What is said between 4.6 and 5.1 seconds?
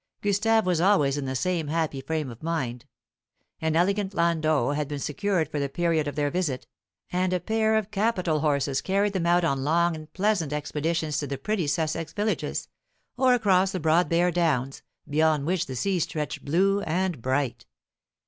had been